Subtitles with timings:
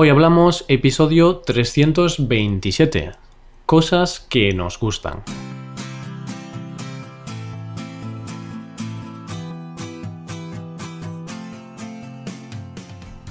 [0.00, 3.14] Hoy hablamos episodio 327.
[3.66, 5.24] Cosas que nos gustan.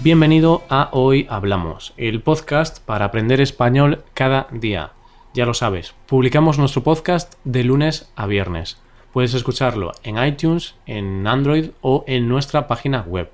[0.04, 4.92] Bienvenido a Hoy Hablamos, el podcast para aprender español cada día.
[5.34, 8.78] Ya lo sabes, publicamos nuestro podcast de lunes a viernes.
[9.14, 13.32] Puedes escucharlo en iTunes, en Android o en nuestra página web.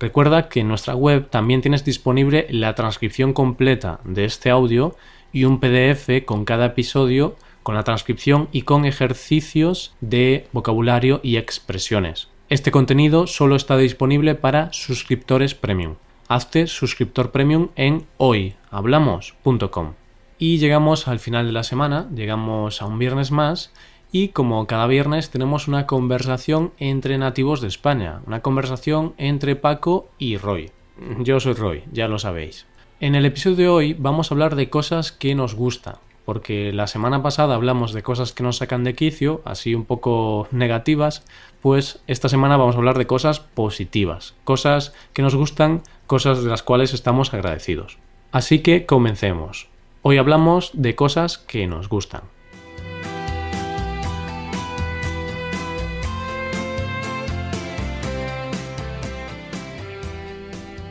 [0.00, 4.96] Recuerda que en nuestra web también tienes disponible la transcripción completa de este audio
[5.32, 11.36] y un PDF con cada episodio, con la transcripción y con ejercicios de vocabulario y
[11.36, 12.28] expresiones.
[12.48, 15.94] Este contenido solo está disponible para suscriptores premium.
[16.28, 19.94] Hazte suscriptor premium en hoyhablamos.com.
[20.38, 23.72] Y llegamos al final de la semana, llegamos a un viernes más
[24.14, 30.08] y como cada viernes tenemos una conversación entre nativos de España, una conversación entre Paco
[30.18, 30.70] y Roy.
[31.18, 32.64] Yo soy Roy, ya lo sabéis.
[33.00, 36.86] En el episodio de hoy vamos a hablar de cosas que nos gustan, porque la
[36.86, 41.24] semana pasada hablamos de cosas que nos sacan de quicio, así un poco negativas,
[41.60, 46.50] pues esta semana vamos a hablar de cosas positivas, cosas que nos gustan, cosas de
[46.50, 47.98] las cuales estamos agradecidos.
[48.30, 49.66] Así que comencemos.
[50.02, 52.22] Hoy hablamos de cosas que nos gustan.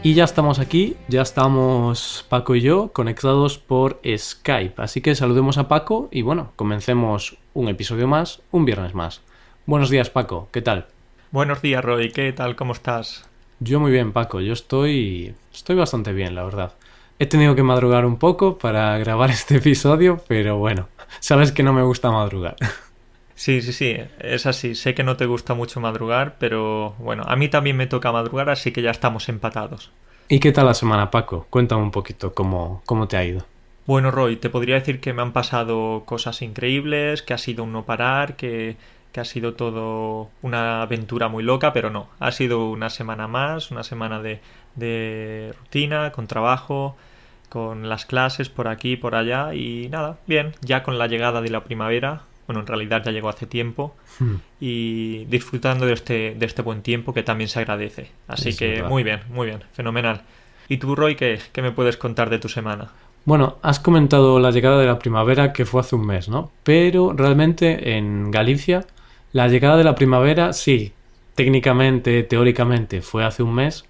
[0.06, 4.74] Y ya estamos aquí, ya estamos Paco y yo conectados por Skype.
[4.76, 9.22] Así que saludemos a Paco y bueno, comencemos un episodio más, un viernes más.
[9.66, 10.88] Buenos días Paco, ¿qué tal?
[11.32, 12.58] Buenos días Roy, ¿qué tal?
[12.58, 13.30] ¿Cómo estás?
[13.62, 16.74] Yo muy bien Paco, yo estoy estoy bastante bien, la verdad.
[17.18, 20.90] He tenido que madrugar un poco para grabar este episodio, pero bueno,
[21.22, 22.58] sabes que no me gusta madrugar.
[23.36, 24.76] Sí, sí, sí, es así.
[24.76, 28.50] Sé que no te gusta mucho madrugar, pero bueno, a mí también me toca madrugar,
[28.50, 29.92] así que ya estamos empatados.
[30.30, 31.48] ¿Y qué tal la semana, Paco?
[31.50, 33.46] Cuéntame un poquito cómo, cómo te ha ido.
[33.86, 37.74] Bueno, Roy, te podría decir que me han pasado cosas increíbles, que ha sido un
[37.74, 38.78] no parar, que,
[39.12, 42.08] que ha sido todo una aventura muy loca, pero no.
[42.20, 44.40] Ha sido una semana más, una semana de,
[44.76, 46.96] de rutina, con trabajo,
[47.50, 51.42] con las clases por aquí y por allá, y nada, bien, ya con la llegada
[51.42, 54.36] de la primavera, bueno, en realidad ya llegó hace tiempo, Hmm.
[54.60, 58.12] y disfrutando de este, de este buen tiempo que también se agradece.
[58.28, 58.90] Así Es que verdad.
[58.90, 60.22] muy bien, muy bien, fenomenal.
[60.70, 62.90] ¿Y tú, Roy, qué, qué me puedes contar de tu semana?
[63.26, 66.52] Bueno, has comentado la llegada de la primavera que fue hace un mes, ¿no?
[66.64, 68.86] Pero realmente en Galicia
[69.32, 70.94] la llegada de la primavera sí,
[71.36, 73.86] técnicamente, teóricamente fue hace un mes,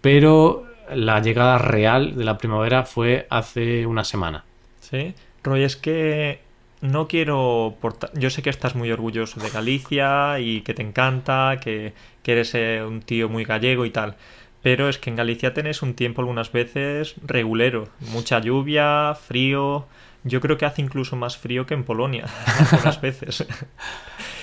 [0.00, 4.44] pero la llegada real de la primavera fue hace una semana.
[4.80, 5.14] ¿Sí?
[5.42, 6.40] Roy, es que
[6.82, 7.76] no quiero...
[7.80, 12.32] porta- Yo sé que estás muy orgulloso de Galicia y que te encanta, que, que
[12.32, 14.16] eres eh, un tío muy gallego y tal.
[14.62, 17.88] Pero es que en Galicia tenés un tiempo algunas veces regulero.
[18.12, 19.86] Mucha lluvia, frío...
[20.24, 22.26] Yo creo que hace incluso más frío que en Polonia,
[22.70, 23.44] algunas veces.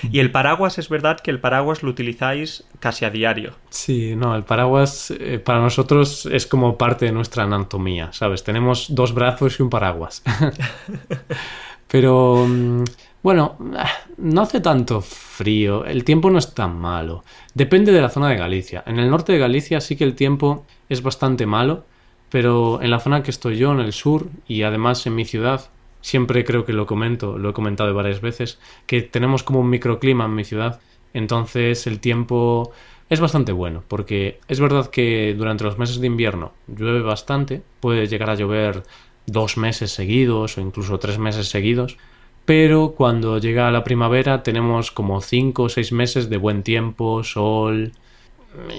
[0.02, 3.54] Y el paraguas, es verdad que el paraguas lo utilizáis casi a diario.
[3.70, 8.44] Sí, no, el paraguas eh, para nosotros es como parte de nuestra anatomía, ¿sabes?
[8.44, 10.22] Tenemos dos brazos y un paraguas.
[11.90, 12.84] Pero mm,
[13.22, 17.24] bueno, ah, no hace tanto frío, el tiempo no es tan malo.
[17.54, 18.82] Depende de la zona de Galicia.
[18.86, 21.84] En el norte de Galicia sí que el tiempo es bastante malo,
[22.30, 25.68] pero en la zona que estoy yo, en el sur, y además en mi ciudad,
[26.00, 30.26] siempre creo que lo comento, lo he comentado varias veces, que tenemos como un microclima
[30.26, 30.80] en mi ciudad.
[31.12, 32.70] Entonces el tiempo
[33.08, 38.06] es bastante bueno, porque es verdad que durante los meses de invierno llueve bastante, puede
[38.06, 38.84] llegar a llover
[39.26, 41.96] dos meses seguidos o incluso tres meses seguidos,
[42.44, 47.92] pero cuando llega la primavera tenemos como cinco o seis meses de buen tiempo, sol,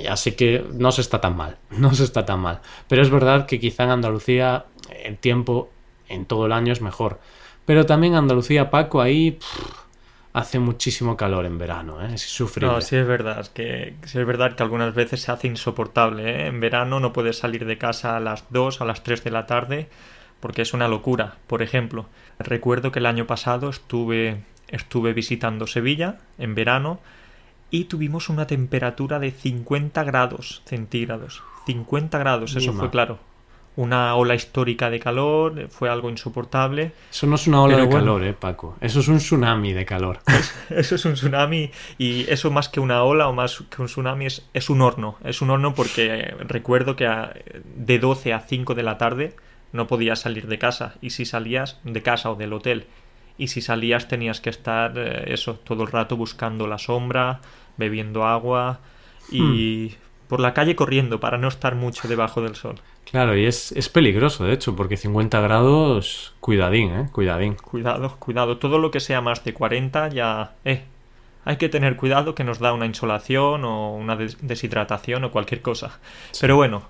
[0.10, 2.62] así que no se está tan mal, no se está tan mal.
[2.88, 4.66] Pero es verdad que quizá en Andalucía
[5.04, 5.70] el tiempo
[6.10, 7.20] en todo el año es mejor.
[7.66, 9.40] Pero también Andalucía, Paco, ahí
[10.34, 12.14] hace muchísimo calor en verano, ¿eh?
[12.14, 12.42] es.
[12.62, 16.48] No, sí es verdad, que sí es verdad que algunas veces se hace insoportable, ¿eh?
[16.48, 19.46] En verano no puedes salir de casa a las 2, a las 3 de la
[19.46, 19.90] tarde,
[20.42, 21.36] porque es una locura.
[21.48, 22.08] Por ejemplo,
[22.40, 27.00] recuerdo que el año pasado estuve, estuve visitando Sevilla en verano
[27.70, 31.42] y tuvimos una temperatura de 50 grados centígrados.
[31.68, 32.80] 50 grados, eso Mima.
[32.82, 33.20] fue claro.
[33.78, 36.92] Una ola histórica de calor, fue algo insoportable.
[37.10, 38.00] Eso no es una ola de bueno.
[38.00, 38.76] calor, ¿eh, Paco?
[38.82, 40.20] Eso es un tsunami de calor.
[40.70, 44.26] Eso es un tsunami y eso más que una ola o más que un tsunami
[44.26, 45.16] es, es un horno.
[45.24, 47.34] Es un horno porque eh, recuerdo que a-
[47.64, 49.36] de 12 a 5 de la tarde
[49.74, 52.86] no podías salir de casa y si salías de casa o del hotel
[53.38, 57.42] y si salías tenías que estar eh, eso todo el rato buscando la sombra,
[57.78, 58.80] bebiendo agua
[59.32, 59.96] y
[60.28, 62.76] por la calle corriendo para no estar mucho debajo del sol.
[63.10, 67.10] Claro, y es, es peligroso, de hecho, porque 50 grados, cuidadín, ¿eh?
[67.12, 67.56] Cuidadín.
[67.56, 68.58] Cuidado, cuidado.
[68.58, 70.54] Todo lo que sea más de 40 ya...
[70.64, 70.84] Eh,
[71.44, 76.00] hay que tener cuidado que nos da una insolación o una deshidratación o cualquier cosa.
[76.40, 76.84] Pero bueno,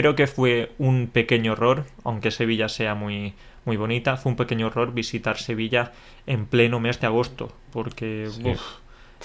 [0.00, 3.34] creo que fue un pequeño error, aunque Sevilla sea muy,
[3.66, 5.92] muy bonita, fue un pequeño error visitar Sevilla
[6.26, 8.30] en pleno mes de agosto, porque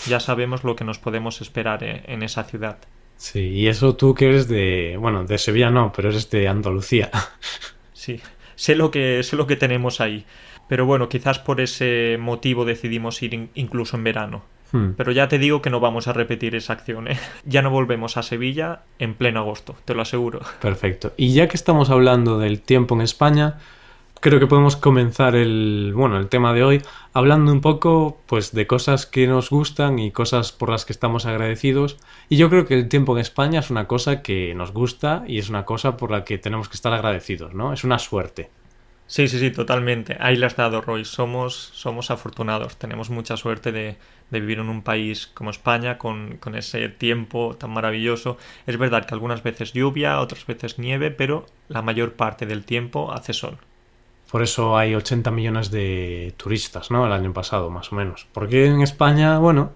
[0.05, 2.77] ya sabemos lo que nos podemos esperar eh, en esa ciudad.
[3.15, 7.09] Sí, y eso tú que eres de, bueno, de Sevilla no, pero eres de Andalucía.
[7.93, 8.21] Sí,
[8.55, 10.25] sé lo que, sé lo que tenemos ahí.
[10.67, 14.43] Pero bueno, quizás por ese motivo decidimos ir incluso en verano.
[14.75, 14.93] Hmm.
[14.97, 17.17] Pero ya te digo que no vamos a repetir esa acción, ¿eh?
[17.45, 20.41] Ya no volvemos a Sevilla en pleno agosto, te lo aseguro.
[20.61, 21.13] Perfecto.
[21.15, 23.59] Y ya que estamos hablando del tiempo en España,
[24.19, 26.81] creo que podemos comenzar el, bueno, el tema de hoy
[27.13, 31.25] hablando un poco pues de cosas que nos gustan y cosas por las que estamos
[31.25, 31.97] agradecidos.
[32.27, 35.39] Y yo creo que el tiempo en España es una cosa que nos gusta y
[35.39, 37.71] es una cosa por la que tenemos que estar agradecidos, ¿no?
[37.71, 38.49] Es una suerte.
[39.07, 40.17] Sí, sí, sí, totalmente.
[40.19, 41.05] Ahí le has dado, Roy.
[41.05, 42.77] Somos, somos afortunados.
[42.77, 43.97] Tenemos mucha suerte de,
[44.31, 48.37] vivir en un país como España con, ese tiempo tan maravilloso.
[48.65, 53.11] Es verdad que algunas veces lluvia, otras veces nieve, pero la mayor parte del tiempo
[53.13, 53.57] hace sol.
[54.31, 57.05] Por eso hay 80 millones de turistas, ¿no?
[57.05, 58.27] El año pasado, más o menos.
[58.33, 59.73] Porque en España, bueno,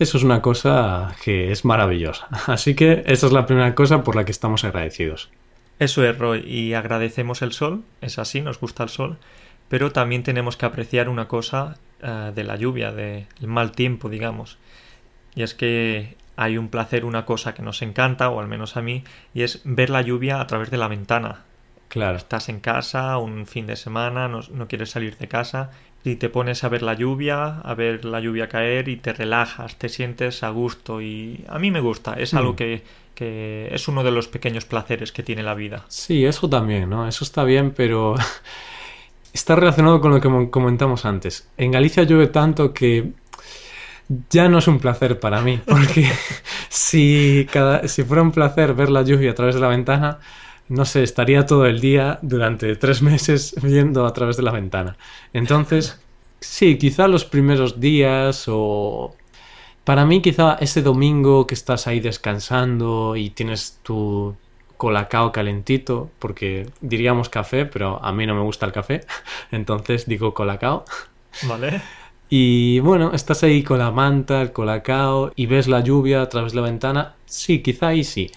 [0.00, 2.26] eso es una cosa que es maravillosa.
[2.46, 5.30] Así que esa es la primera cosa por la que estamos agradecidos.
[5.78, 9.18] Eso es, Roy, y agradecemos el sol, es así, nos gusta el sol,
[9.68, 14.58] pero también tenemos que apreciar una cosa eh, de la lluvia, del mal tiempo, digamos.
[15.34, 18.82] Y es que hay un placer, una cosa que nos encanta, o al menos a
[18.82, 19.02] mí,
[19.34, 21.42] y es ver la lluvia a través de la ventana.
[21.88, 22.16] Claro.
[22.16, 25.70] Estás en casa, un fin de semana, no, no quieres salir de casa,
[26.04, 29.76] y te pones a ver la lluvia, a ver la lluvia caer y te relajas,
[29.76, 32.56] te sientes a gusto y a mí me gusta, es algo mm.
[32.56, 32.82] que,
[33.14, 35.84] que, es uno de los pequeños placeres que tiene la vida.
[35.88, 37.06] Sí, eso también, ¿no?
[37.06, 38.14] Eso está bien, pero
[39.32, 41.48] está relacionado con lo que comentamos antes.
[41.56, 43.12] En Galicia llueve tanto que
[44.30, 46.10] ya no es un placer para mí, porque
[46.68, 47.46] si,
[48.06, 50.18] fuera un placer ver la lluvia a través de la ventana,
[50.68, 54.96] no sé, estaría todo el día durante tres meses viendo a través de la ventana.
[55.32, 56.00] Entonces,
[56.40, 59.14] sí, quizá los primeros días o...
[59.84, 64.36] Para mí quizá ese domingo que estás ahí descansando y tienes tu
[64.76, 69.00] colacao calentito, porque diríamos café, pero a mí no me gusta el café,
[69.50, 70.84] entonces digo colacao.
[71.48, 71.80] Vale.
[72.28, 76.52] Y bueno, estás ahí con la manta, el colacao y ves la lluvia a través
[76.52, 78.30] de la ventana, sí, quizá ahí sí.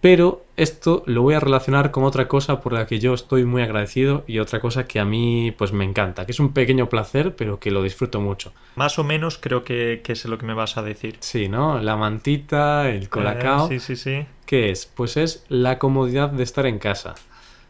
[0.00, 3.60] Pero esto lo voy a relacionar con otra cosa por la que yo estoy muy
[3.60, 7.36] agradecido y otra cosa que a mí pues me encanta, que es un pequeño placer
[7.36, 8.52] pero que lo disfruto mucho.
[8.76, 11.16] Más o menos creo que, que es lo que me vas a decir.
[11.20, 11.78] Sí, ¿no?
[11.80, 13.66] La mantita, el colacao.
[13.70, 14.26] Eh, sí, sí, sí.
[14.46, 14.86] ¿Qué es?
[14.86, 17.14] Pues es la comodidad de estar en casa.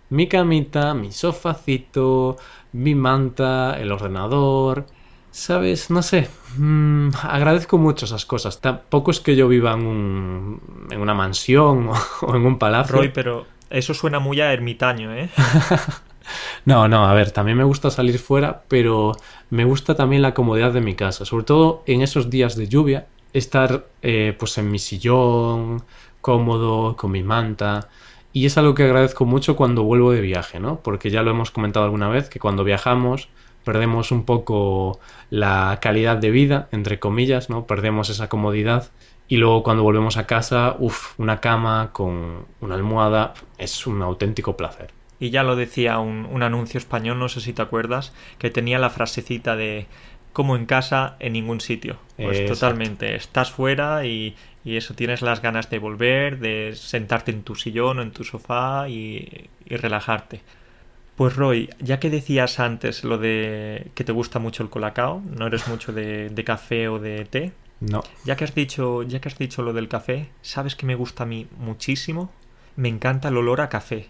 [0.08, 2.36] Mi camita, mi sofacito,
[2.72, 4.86] mi manta, el ordenador,
[5.30, 5.90] ¿Sabes?
[5.90, 6.28] No sé.
[6.56, 8.60] Mm, agradezco mucho esas cosas.
[8.60, 11.90] Tampoco es que yo viva en, un, en una mansión
[12.22, 12.96] o, en un palacio.
[12.96, 15.30] Roy, pero eso suena muy a ermitaño, ¿eh?
[16.64, 19.12] no, no, a ver, también me gusta salir fuera, pero
[19.50, 21.24] me gusta también la comodidad de mi casa.
[21.24, 25.84] Sobre todo en esos días de lluvia, estar eh, pues en mi sillón,
[26.20, 27.88] cómodo, con mi manta.
[28.32, 30.80] Y es algo que agradezco mucho cuando vuelvo de viaje, ¿no?
[30.80, 33.28] Porque ya lo hemos comentado alguna vez, que cuando viajamos
[33.64, 34.98] perdemos un poco
[35.30, 37.66] la calidad de vida, entre comillas, ¿no?
[37.66, 38.90] Perdemos esa comodidad
[39.30, 44.56] y luego cuando volvemos a casa, uff, una cama con una almohada es un auténtico
[44.56, 44.90] placer.
[45.20, 48.90] Y ya lo decía un, anuncio español, no sé si te acuerdas, que tenía la
[48.90, 49.86] frasecita de
[50.32, 51.96] como en casa, en ningún sitio.
[52.16, 57.42] Pues totalmente, estás fuera y, y, eso, tienes las ganas de volver, de sentarte en
[57.42, 60.40] tu sillón o en tu sofá y, y relajarte.
[61.16, 65.46] Pues Roy, ya que decías antes lo de que te gusta mucho el colacao, no
[65.46, 67.52] eres mucho de, café o de té.
[67.80, 68.02] No.
[68.24, 71.24] Ya que has dicho, ya que has dicho lo del café, ¿sabes que me gusta
[71.24, 72.30] a mí muchísimo?
[72.76, 74.08] Me encanta el olor a café.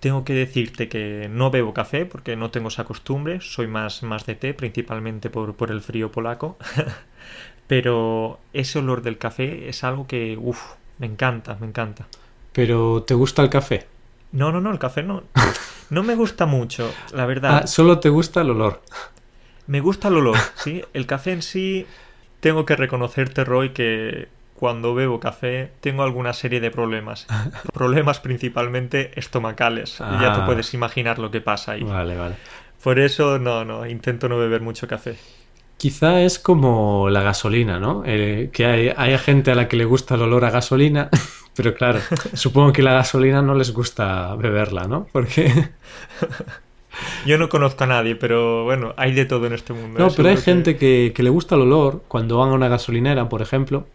[0.00, 4.26] Tengo que decirte que no bebo café porque no tengo esa costumbre, soy más, más
[4.26, 6.56] de té, principalmente por, por el frío polaco.
[7.66, 10.60] Pero ese olor del café es algo que, uff,
[10.98, 12.08] me encanta, me encanta.
[12.52, 13.86] ¿Pero te gusta el café?
[14.32, 15.24] No, no, no, el café no.
[15.90, 17.62] No me gusta mucho, la verdad.
[17.64, 18.82] Ah, solo te gusta el olor.
[19.66, 20.82] Me gusta el olor, sí.
[20.92, 21.86] El café en sí,
[22.40, 27.26] tengo que reconocerte, Roy, que cuando bebo café tengo alguna serie de problemas.
[27.72, 30.00] problemas principalmente estomacales.
[30.00, 30.46] Y ya te ah.
[30.46, 31.82] puedes imaginar lo que pasa ahí.
[31.82, 32.36] Vale, vale.
[32.82, 35.16] Por eso, no, no, intento no beber mucho café.
[35.76, 38.02] Quizá es como la gasolina, ¿no?
[38.04, 41.08] Eh, que hay, hay gente a la que le gusta el olor a gasolina
[41.62, 42.00] Pero claro,
[42.32, 45.06] supongo que la gasolina no les gusta beberla, ¿no?
[45.12, 45.52] Porque...
[47.26, 49.98] Yo no conozco a nadie, pero bueno, hay de todo en este mundo.
[49.98, 50.12] No, ¿eh?
[50.16, 53.28] pero hay que- gente que, que le gusta el olor cuando van a una gasolinera,
[53.28, 53.86] por ejemplo.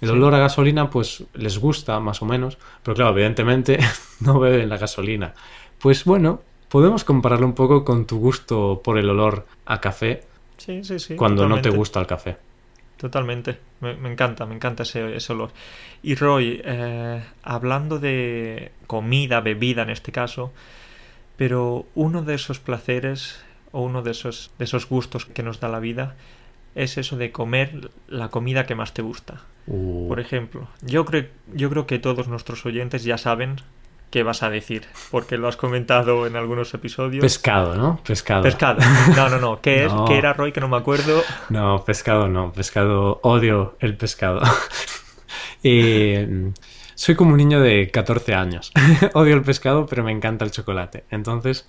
[0.00, 0.14] El Sí.
[0.14, 3.78] olor a gasolina, pues les gusta más o menos, pero claro, evidentemente
[4.20, 5.34] no beben la gasolina.
[5.78, 10.22] Pues bueno, podemos compararlo un poco con tu gusto por el olor a café
[10.58, 11.14] Sí, sí, sí.
[11.16, 12.36] cuando no te gusta el café.
[12.96, 15.50] Totalmente, me, me encanta, me encanta ese, ese olor.
[16.02, 20.52] Y Roy, eh, hablando de comida, bebida en este caso,
[21.36, 25.68] pero uno de esos placeres o uno de esos, de esos gustos que nos da
[25.68, 26.14] la vida
[26.74, 29.42] es eso de comer la comida que más te gusta.
[29.66, 33.56] Uh, Por ejemplo, yo creo, yo creo que todos nuestros oyentes ya saben
[34.14, 37.20] qué vas a decir, porque lo has comentado en algunos episodios.
[37.20, 38.00] pescado, ¿no?
[38.06, 38.44] Pescado.
[38.44, 38.78] Pescado.
[39.16, 39.60] No, no, no.
[39.60, 39.92] ¿Qué es?
[40.06, 40.52] ¿Qué era Roy?
[40.52, 41.20] Que no me acuerdo.
[41.48, 44.40] No, pescado no, pescado, odio el pescado.
[45.66, 46.52] Eh,
[46.94, 48.70] soy como un niño de 14 años.
[49.14, 51.04] odio el pescado, pero me encanta el chocolate.
[51.10, 51.66] Entonces,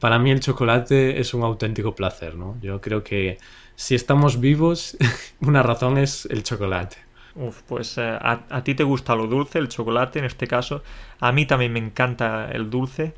[0.00, 2.56] para mí el chocolate es un auténtico placer, ¿no?
[2.62, 3.36] Yo creo que
[3.76, 4.96] si estamos vivos,
[5.40, 6.96] una razón es el chocolate.
[7.36, 10.82] Uf, pues eh, a, a ti te gusta lo dulce, el chocolate en este caso.
[11.20, 13.14] A mí también me encanta el dulce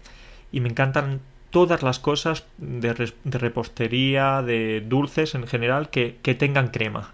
[0.52, 1.20] y me encantan
[1.50, 7.12] todas las cosas de, res- de repostería, de dulces en general que, que tengan crema.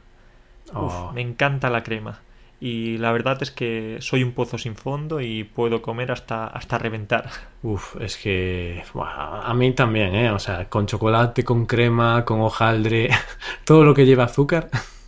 [0.75, 1.13] Uf, Oh.
[1.13, 2.21] me encanta la crema.
[2.61, 6.79] Y la verdad es que soy un pozo sin fondo y puedo comer hasta, hasta
[6.79, 7.31] reventar.
[7.63, 10.31] Uf, es que a mí también, ¿eh?
[10.31, 13.11] O sea, con chocolate, con crema, con hojaldre,
[13.65, 14.71] todo lo que lleva azúcar,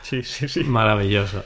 [0.00, 0.64] Sí, sí, sí.
[0.64, 1.44] maravilloso.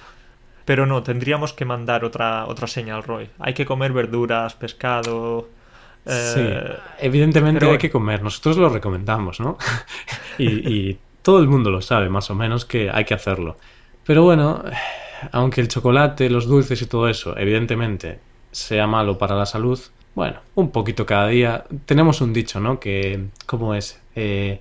[0.64, 3.30] Pero no, tendríamos que mandar otra, otra señal, Roy.
[3.38, 5.50] Hay que comer verduras, pescado.
[6.06, 8.22] eh, Sí, evidentemente pero hay que comer.
[8.22, 9.58] Nosotros lo recomendamos, ¿no?
[10.38, 10.46] y,
[10.90, 13.58] y todo el mundo lo sabe, más o menos, que hay que hacerlo.
[14.04, 14.62] Pero bueno,
[15.32, 18.20] aunque el chocolate, los dulces y todo eso, evidentemente,
[18.50, 19.80] sea malo para la salud,
[20.14, 21.64] bueno, un poquito cada día.
[21.86, 22.78] Tenemos un dicho, ¿no?
[22.80, 24.00] Que, ¿cómo es?
[24.14, 24.60] Eh,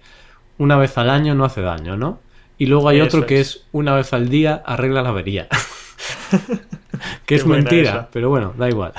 [0.57, 2.19] una vez al año no hace daño, ¿no?
[2.63, 3.65] Y luego hay otro que es.
[3.73, 5.49] una vez al día arregla la avería.
[7.25, 8.09] que es mentira, esa.
[8.09, 8.93] pero bueno, da igual.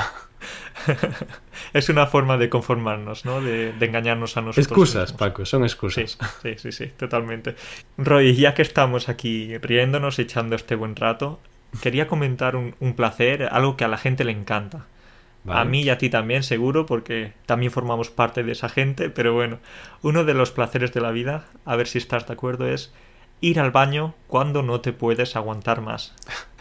[1.72, 3.40] es una forma de conformarnos, ¿no?
[3.40, 4.66] De, de engañarnos a nosotros.
[4.66, 5.18] Excusas, mismos.
[5.18, 6.18] Paco, son Sí, excusas.
[6.42, 7.56] sí, sí, sí, totalmente.
[7.96, 11.40] Roy, ya que estamos aquí riéndonos, echando este buen rato,
[11.80, 14.84] quería comentar un, un placer, algo que a la gente le encanta.
[15.44, 15.60] Vale.
[15.60, 19.32] A mí y a ti también, seguro, porque también formamos parte de esa gente, pero
[19.32, 19.58] bueno,
[20.02, 22.92] uno de los placeres de la vida, a ver si estás de acuerdo, es
[23.40, 26.14] ir al baño cuando no te puedes aguantar más.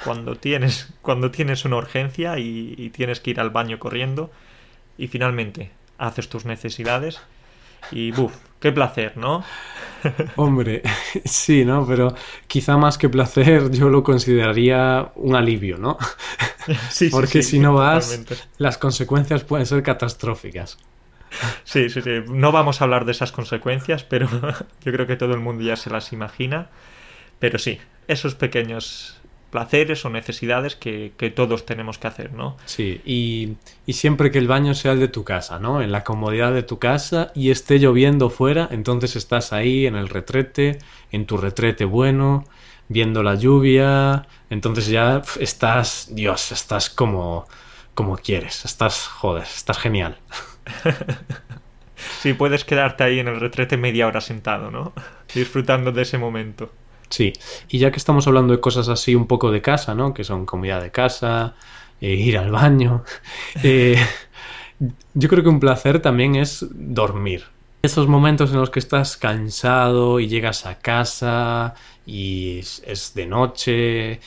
[0.03, 4.31] Cuando tienes, cuando tienes una urgencia y, y tienes que ir al baño corriendo
[4.97, 7.27] y finalmente haces tus necesidades
[7.91, 8.35] y ¡buf!
[8.59, 9.53] ¡Qué placer, ¿no?
[10.35, 10.81] Hombre,
[11.25, 11.85] sí, ¿no?
[11.85, 12.15] Pero
[12.47, 15.97] quizá más que placer yo lo consideraría un alivio, ¿no?
[16.87, 18.43] Sí, sí, Porque sí, si no vas, totalmente.
[18.57, 20.77] las consecuencias pueden ser catastróficas.
[21.63, 22.21] Sí, sí, sí.
[22.29, 24.27] No vamos a hablar de esas consecuencias, pero
[24.83, 26.69] yo creo que todo el mundo ya se las imagina.
[27.39, 29.17] Pero sí, esos pequeños
[29.51, 32.57] placeres o necesidades que, que todos tenemos que hacer, ¿no?
[32.65, 35.81] Sí, y, y siempre que el baño sea el de tu casa, ¿no?
[35.81, 40.09] En la comodidad de tu casa y esté lloviendo fuera, entonces estás ahí en el
[40.09, 40.79] retrete,
[41.11, 42.45] en tu retrete bueno,
[42.89, 47.47] viendo la lluvia, entonces ya estás, Dios, estás como,
[47.93, 50.17] como quieres, estás, joder, estás genial.
[52.21, 54.93] Sí, puedes quedarte ahí en el retrete media hora sentado, ¿no?
[55.33, 56.71] Disfrutando de ese momento.
[57.09, 57.33] Sí,
[57.69, 60.13] y ya que estamos hablando de cosas así un poco de casa, ¿no?
[60.13, 61.55] Que son comida de casa,
[62.01, 63.03] eh, ir al baño.
[63.63, 64.03] eh,
[65.13, 67.45] yo creo que un placer también es dormir.
[67.83, 73.25] Esos momentos en los que estás cansado y llegas a casa y es, es de
[73.25, 74.19] noche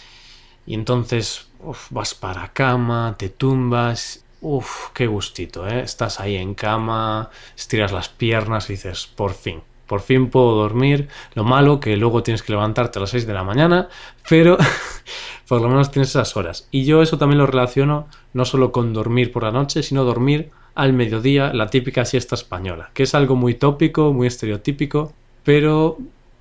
[0.66, 1.48] y entonces
[1.90, 4.24] vas para cama, te tumbas.
[4.40, 5.80] Uf, qué gustito, ¿eh?
[5.80, 11.08] Estás ahí en cama, estiras las piernas y dices, por fin, por fin puedo dormir.
[11.34, 13.88] Lo malo que luego tienes que levantarte a las 6 de la mañana,
[14.28, 14.58] pero
[15.48, 16.68] por lo menos tienes esas horas.
[16.70, 20.50] Y yo eso también lo relaciono no solo con dormir por la noche, sino dormir
[20.74, 25.98] al mediodía, la típica siesta española, que es algo muy tópico, muy estereotípico, pero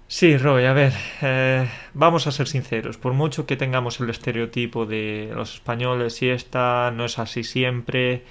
[0.07, 0.93] Sí, Roy, a ver,
[1.23, 2.97] eh, vamos a ser sinceros.
[2.97, 8.23] Por mucho que tengamos el estereotipo de los españoles siesta, no es así siempre.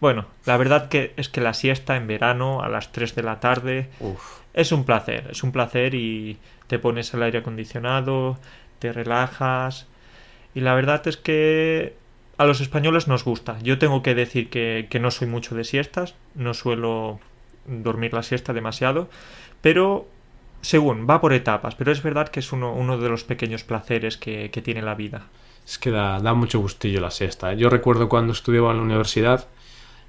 [0.00, 3.40] Bueno, la verdad que es que la siesta en verano a las 3 de la
[3.40, 8.38] tarde uf, es un placer, es un placer y te pones el aire acondicionado,
[8.78, 9.88] te relajas
[10.54, 11.96] y la verdad es que
[12.38, 13.58] a los españoles nos gusta.
[13.62, 17.18] Yo tengo que decir que, que no soy mucho de siestas, no suelo
[17.66, 19.08] dormir la siesta demasiado,
[19.60, 20.06] pero
[20.66, 24.16] según, va por etapas, pero es verdad que es uno, uno de los pequeños placeres
[24.16, 25.28] que, que tiene la vida.
[25.64, 27.52] Es que da, da mucho gustillo la siesta.
[27.52, 27.56] ¿eh?
[27.56, 29.46] Yo recuerdo cuando estudiaba en la universidad,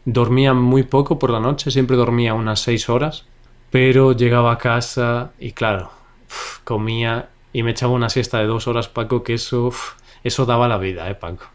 [0.05, 3.25] dormía muy poco por la noche, siempre dormía unas seis horas,
[3.69, 5.91] pero llegaba a casa y claro,
[6.27, 10.47] uf, comía y me echaba una siesta de dos horas, Paco, que eso, uf, eso
[10.47, 11.45] daba la vida, ¿eh, Paco?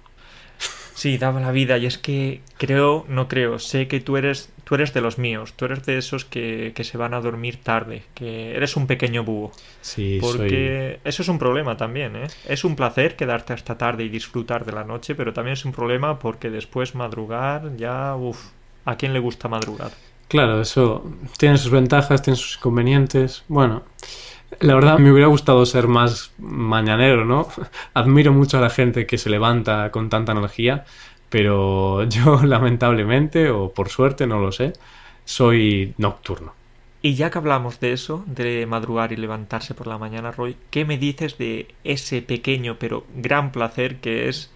[0.95, 1.79] Sí, daba la vida.
[1.79, 5.53] Y es que creo, no creo, sé que tú eres, tú eres de los míos.
[5.55, 8.05] Tú eres de esos que, que se van a dormir tarde.
[8.15, 9.53] Que eres un pequeño búho.
[9.83, 12.27] Sí, Porque eso es un problema también, ¿eh?
[12.49, 15.73] Es un placer quedarte hasta tarde y disfrutar de la noche, pero también es un
[15.73, 18.39] problema porque después madrugar ya, uff,
[18.87, 19.91] ¿a quién le gusta madrugar?
[20.29, 21.05] Claro, eso
[21.37, 23.45] tiene sus ventajas, tiene sus inconvenientes.
[23.49, 23.83] Bueno,
[24.61, 27.47] la verdad me hubiera gustado ser más mañanero, ¿no?
[27.93, 30.87] Admiro mucho a la gente que se levanta con tanta energía,
[31.33, 34.75] pero yo lamentablemente, o por suerte, no lo sé,
[35.25, 36.53] soy nocturno.
[37.01, 40.85] Y ya que hablamos de eso, de madrugar y levantarse por la mañana, Roy, ¿qué
[40.85, 44.53] me dices de ese pequeño pero gran placer que es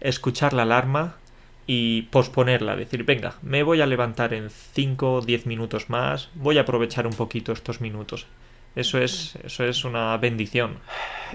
[0.00, 1.16] escuchar la alarma
[1.66, 2.76] y posponerla?
[2.76, 7.06] Decir, venga, me voy a levantar en 5 o 10 minutos más, voy a aprovechar
[7.06, 8.26] un poquito estos minutos.
[8.74, 10.82] Eso es, eso es una bendición.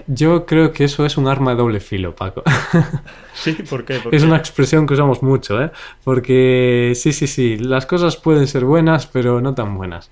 [0.06, 2.42] Yo creo que eso es un arma de doble filo, Paco.
[3.32, 4.00] Sí, ¿por qué?
[4.00, 4.24] ¿Por Es qué?
[4.24, 5.70] una expresión que usamos mucho, ¿eh?
[6.04, 10.10] Porque sí, sí, sí, las cosas pueden ser buenas, pero no tan buenas.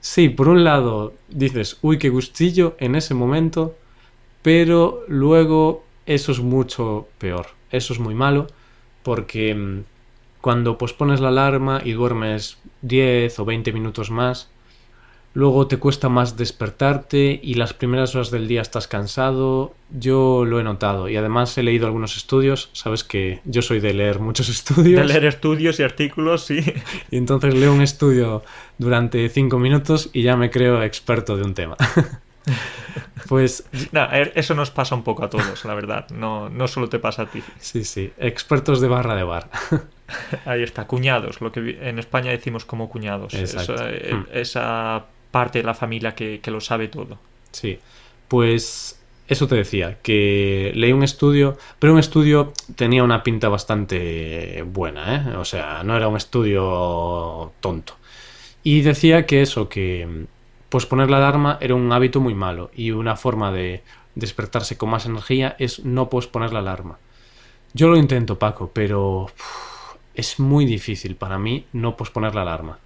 [0.00, 3.76] Sí, por un lado dices, uy, qué gustillo en ese momento,
[4.42, 7.48] pero luego eso es mucho peor.
[7.70, 8.46] Eso es muy malo,
[9.02, 9.84] porque mm,
[10.40, 14.50] cuando pospones la alarma y duermes 10 o 20 minutos más,
[15.38, 19.72] luego te cuesta más despertarte y las primeras horas del día estás cansado.
[19.90, 22.70] Yo lo he notado y además he leído algunos estudios.
[22.72, 25.00] Sabes que yo soy de leer muchos estudios.
[25.00, 26.58] De leer estudios y artículos, sí.
[27.12, 28.42] Y entonces leo un estudio
[28.78, 31.76] durante 5 minutos y ya me creo experto de un tema.
[33.28, 36.08] pues No, e- eso nos pasa un poco a todos, la verdad.
[36.10, 37.42] No, no solo te pasa a ti.
[37.60, 39.48] sí, sí, expertos de barra de bar.
[40.46, 43.34] Ahí está, cuñados, lo que en España decimos como cuñados.
[43.34, 43.74] Exacto.
[43.74, 44.26] Esa, eh, Hmm.
[44.32, 47.18] esa parte de la familia que, que lo sabe todo.
[47.52, 47.78] Sí,
[48.28, 48.98] pues
[49.28, 55.16] eso te decía, que leí un estudio, pero un estudio tenía una pinta bastante buena,
[55.16, 55.36] ¿eh?
[55.36, 57.94] O sea, no era un estudio tonto.
[58.62, 60.26] Y decía que eso, que
[60.70, 63.82] posponer la alarma era un hábito muy malo y una forma de
[64.14, 66.98] despertarse con más energía es no posponer la alarma.
[67.74, 69.26] Yo lo intento, Paco, pero
[70.14, 72.78] es muy difícil para mí no posponer la alarma.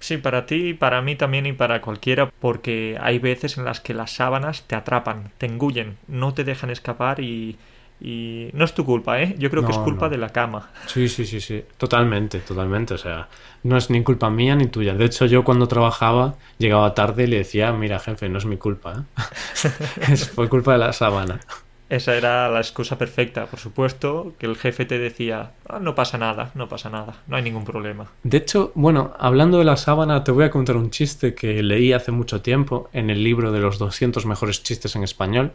[0.00, 3.94] Sí, para ti, para mí también y para cualquiera, porque hay veces en las que
[3.94, 7.58] las sábanas te atrapan, te engullen, no te dejan escapar y,
[8.00, 9.34] y no es tu culpa, ¿eh?
[9.38, 10.08] Yo creo que es culpa no.
[10.08, 10.70] de la cama.
[10.86, 11.64] Sí, sí, sí, sí.
[11.78, 12.94] Totalmente, totalmente.
[12.94, 13.28] O sea,
[13.64, 14.94] no es ni culpa mía ni tuya.
[14.94, 18.56] De hecho, yo cuando trabajaba llegaba tarde y le decía, mira, jefe, no es mi
[18.58, 18.94] culpa.
[19.00, 19.22] ¿eh?".
[20.12, 21.40] Es- Fue culpa de la sábana.
[21.88, 26.18] Esa era la excusa perfecta, por supuesto, que el jefe te decía, "Ah, no pasa
[26.18, 28.06] nada, no pasa nada, no hay ningún problema.
[28.24, 31.94] De hecho, bueno, hablando de la sábana, te voy a contar un chiste que leí
[31.94, 35.52] hace mucho tiempo en el libro de los 200 mejores chistes en español.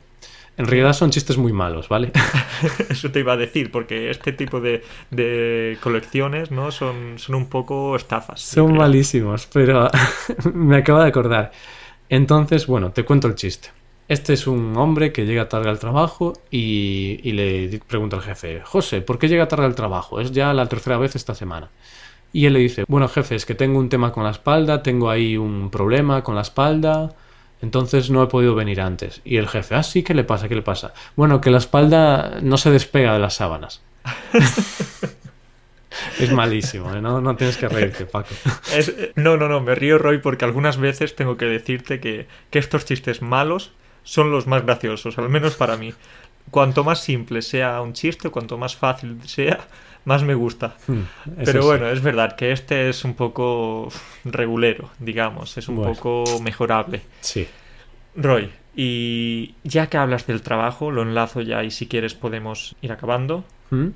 [0.58, 2.12] En realidad son chistes muy malos, ¿vale?
[2.90, 7.48] Eso te iba a decir, porque este tipo de, de colecciones no son, son un
[7.48, 8.42] poco estafas.
[8.42, 9.90] Son malísimos, pero
[10.54, 11.52] me acabo de acordar.
[12.10, 13.70] Entonces, bueno, te cuento el chiste.
[14.08, 18.62] Este es un hombre que llega tarde al trabajo y, y le pregunta al jefe,
[18.64, 20.20] José, ¿por qué llega tarde al trabajo?
[20.20, 21.70] Es ya la tercera vez esta semana.
[22.34, 25.10] Y él le dice, bueno, jefe, es que tengo un tema con la espalda, tengo
[25.10, 27.14] ahí un problema con la espalda,
[27.62, 29.22] entonces no he podido venir antes.
[29.24, 30.50] Y el jefe, ah, sí, ¿qué le pasa?
[30.50, 30.94] ¿Qué le pasa?
[31.16, 33.82] Bueno, que la espalda no se despega de las sábanas.
[36.20, 37.02] es malísimo, ¿eh?
[37.02, 38.30] no, no tienes que reírte, Paco.
[38.76, 42.28] Es- eh, no, no, no, me río, Roy, porque algunas veces tengo que decirte que,
[42.50, 43.72] que estos chistes malos
[44.04, 45.94] son los más graciosos, al menos para mí.
[46.52, 49.60] Cuanto más simple sea un chiste, cuanto más fácil sea,
[50.06, 50.76] más me gusta.
[50.88, 51.02] Hmm,
[51.46, 53.88] Pero bueno, es verdad que este es un poco
[54.26, 55.94] regulero, digamos, es un Bueno.
[55.94, 57.02] poco mejorable.
[57.22, 57.48] Sí.
[58.16, 62.92] Roy, y ya que hablas del trabajo, lo enlazo ya y si quieres podemos ir
[62.92, 63.44] acabando.
[63.72, 63.88] ¿Mm?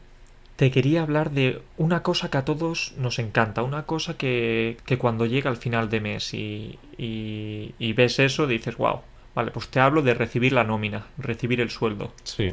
[0.56, 4.98] Te quería hablar de una cosa que a todos nos encanta, una cosa que, que
[4.98, 9.02] cuando llega al final de mes y, y- y ves eso dices, wow,
[9.38, 12.12] vale, pues te hablo de recibir la nómina, recibir el sueldo.
[12.24, 12.52] Sí.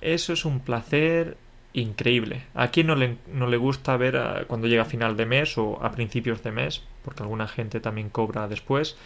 [0.00, 1.36] Eso es un placer
[1.72, 2.44] increíble.
[2.54, 5.58] ¿A quién no le, no le gusta ver a- cuando llega a final de mes
[5.58, 8.96] o a principios de mes, porque alguna gente también cobra después,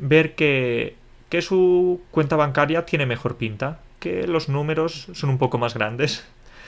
[0.00, 0.96] ver que,
[1.28, 6.26] que su cuenta bancaria tiene mejor pinta, que los números son un poco más grandes?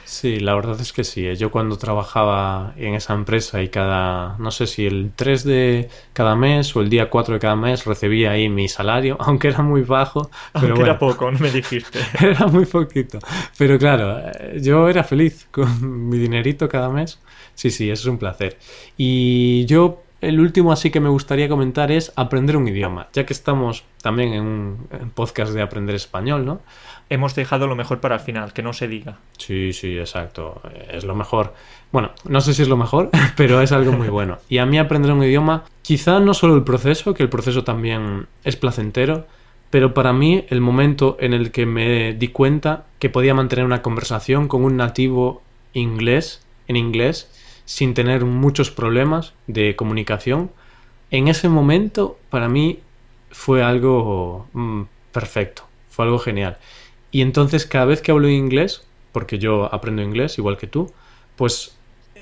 [0.08, 1.26] Sí, la verdad es que sí.
[1.26, 1.36] ¿eh?
[1.36, 6.34] Yo cuando trabajaba en esa empresa y cada, no sé si el 3 de cada
[6.34, 9.82] mes o el día 4 de cada mes recibía ahí mi salario, aunque era muy
[9.82, 10.30] bajo.
[10.54, 11.98] Pero aunque era poco, no me dijiste.
[12.20, 13.18] era muy poquito.
[13.58, 17.20] Pero claro, eh, yo era feliz con mi dinerito cada mes.
[17.54, 18.56] Sí, sí, eso es un placer.
[18.96, 23.32] Y yo el último así que me gustaría comentar es aprender un idioma, ya que
[23.32, 26.60] estamos también en un podcast de aprender español, ¿no?
[27.10, 29.18] Hemos dejado lo mejor para el final, que no se diga.
[29.38, 30.60] Sí, sí, exacto.
[30.90, 31.54] Es lo mejor.
[31.92, 34.38] Bueno, no sé si es lo mejor, pero es algo muy bueno.
[34.48, 38.26] Y a mí aprender un idioma, quizá no solo el proceso, que el proceso también
[38.44, 39.26] es placentero,
[39.70, 43.82] pero para mí el momento en el que me di cuenta que podía mantener una
[43.82, 47.30] conversación con un nativo inglés, en inglés,
[47.68, 50.50] sin tener muchos problemas de comunicación,
[51.10, 52.78] en ese momento para mí
[53.30, 56.56] fue algo mm, perfecto, fue algo genial.
[57.10, 60.90] Y entonces cada vez que hablo inglés, porque yo aprendo inglés igual que tú,
[61.36, 61.76] pues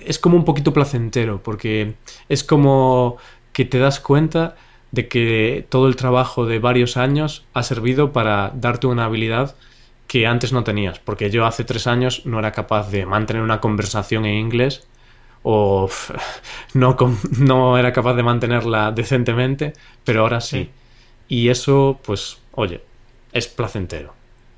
[0.05, 1.95] es como un poquito placentero, porque
[2.29, 3.17] es como
[3.53, 4.57] que te das cuenta
[4.91, 9.55] de que todo el trabajo de varios años ha servido para darte una habilidad
[10.09, 13.61] que antes no tenías, porque yo hace tres años no era capaz de mantener una
[13.61, 14.89] conversación en inglés
[15.49, 15.89] o
[16.75, 16.97] no,
[17.39, 20.71] no era capaz de mantenerla decentemente, pero ahora sí.
[21.29, 22.83] Y eso, pues, oye,
[23.33, 24.16] es placentero.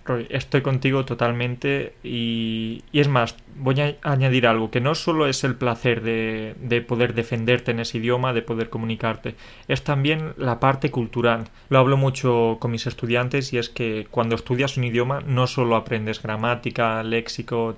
[0.08, 5.44] Roy, estoy contigo totalmente y, es más, voy a añadir algo, que no solo es
[5.44, 9.34] el placer de, de, poder defenderte en ese idioma, de poder comunicarte,
[9.68, 11.44] es también la parte cultural.
[11.68, 15.76] Lo hablo mucho con mis estudiantes y es que cuando estudias un idioma no solo
[15.76, 17.76] aprendes gramática, léxico,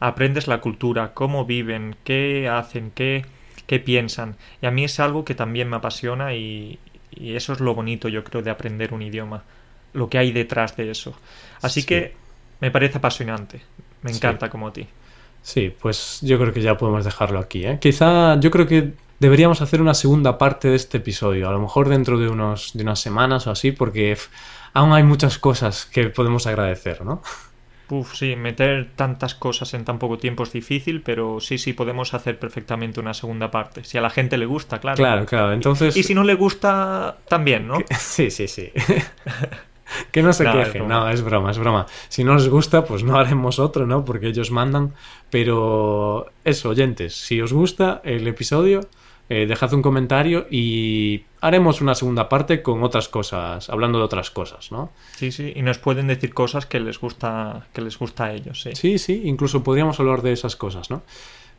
[0.00, 3.26] aprendes la cultura, cómo viven, qué hacen, qué,
[3.66, 4.36] qué piensan.
[4.62, 6.78] Y a mí es algo que también me apasiona y
[7.12, 9.44] eso es lo bonito, yo creo, de aprender un idioma
[9.96, 11.14] lo que hay detrás de eso.
[11.62, 12.14] Así que
[12.60, 13.60] me parece apasionante.
[14.02, 14.86] Me encanta como a ti.
[15.42, 17.64] Sí, pues yo creo que ya podemos dejarlo aquí.
[17.64, 17.78] ¿eh?
[17.80, 21.88] Quizá yo creo que deberíamos hacer una segunda parte de este episodio, a lo mejor
[21.88, 24.16] dentro de, unos, de unas semanas o así, porque
[24.72, 27.22] aún hay muchas cosas que podemos agradecer, ¿no?
[27.88, 32.14] Uf, sí, meter tantas cosas en tan poco tiempo es difícil, pero sí, sí, podemos
[32.14, 33.84] hacer perfectamente una segunda parte.
[33.84, 34.96] Si a la gente le gusta, claro.
[34.96, 35.52] Claro, claro.
[35.52, 35.96] Entonces.
[35.96, 37.78] Y, y si no le gusta, también, ¿no?
[37.98, 38.72] Sí, sí, sí.
[40.12, 41.86] que no se quejen, no, es broma, es broma.
[42.08, 44.04] Si no os gusta, pues no haremos otro, ¿no?
[44.04, 44.94] Porque ellos mandan.
[45.30, 48.80] Pero eso, oyentes, si os gusta el episodio,
[49.28, 54.30] eh, dejad un comentario y haremos una segunda parte con otras cosas, hablando de otras
[54.30, 54.90] cosas, ¿no?
[55.16, 58.62] Sí, sí, y nos pueden decir cosas que les gusta, que les gusta a ellos,
[58.62, 58.70] sí.
[58.74, 61.02] Sí, sí, incluso podríamos hablar de esas cosas, ¿no?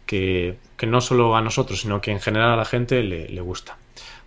[0.06, 3.42] Que, que no solo a nosotros, sino que en general a la gente le, le
[3.42, 3.78] gusta.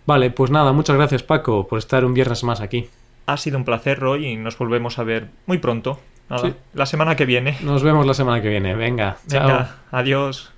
[0.05, 2.89] Vale, pues nada, muchas gracias Paco por estar un viernes más aquí.
[3.25, 5.99] Ha sido un placer, Roy, y nos volvemos a ver muy pronto.
[6.29, 7.57] Nada, La semana que viene.
[7.61, 8.73] Nos vemos la semana que viene.
[8.73, 9.99] Venga, Venga chao.
[9.99, 10.51] Adiós.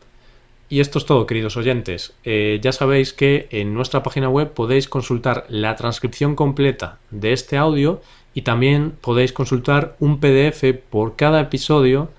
[0.69, 2.13] Y esto es todo, queridos oyentes.
[2.23, 7.57] Eh, ya sabéis que en nuestra página web podéis consultar la transcripción completa de este
[7.57, 8.01] audio
[8.33, 12.11] y también podéis consultar un PDF por cada episodio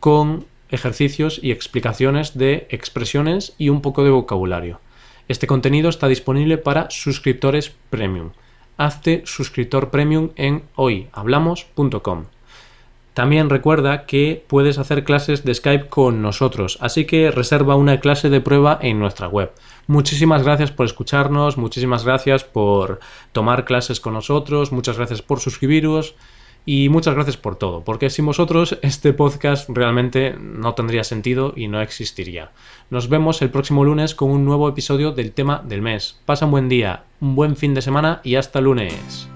[0.00, 4.80] con ejercicios y explicaciones de expresiones y un poco de vocabulario.
[5.28, 8.30] Este contenido está disponible para suscriptores premium
[8.76, 12.24] hazte suscriptor premium en hoyhablamos.com.
[13.14, 18.28] También recuerda que puedes hacer clases de Skype con nosotros, así que reserva una clase
[18.28, 19.52] de prueba en nuestra web.
[19.86, 23.00] Muchísimas gracias por escucharnos, muchísimas gracias por
[23.32, 26.14] tomar clases con nosotros, muchas gracias por suscribiros
[26.66, 31.68] y muchas gracias por todo, porque sin vosotros este podcast realmente no tendría sentido y
[31.68, 32.50] no existiría.
[32.90, 36.20] Nos vemos el próximo lunes con un nuevo episodio del tema del mes.
[36.26, 39.28] Pasa un buen día, un buen fin de semana y hasta lunes.